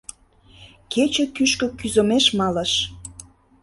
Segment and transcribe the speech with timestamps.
[0.91, 2.73] Кече кӱшкӧ кӱзымеш малыш.